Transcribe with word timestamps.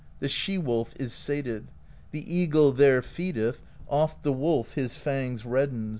The 0.19 0.27
She 0.27 0.57
wolf 0.57 0.95
is 0.99 1.13
sated. 1.13 1.67
The 2.09 2.23
Eagle 2.25 2.71
there 2.71 3.03
feedeth. 3.03 3.61
Oft 3.87 4.23
the 4.23 4.33
wolf 4.33 4.73
his 4.73 4.95
fangs 4.95 5.45
reddens. 5.45 5.89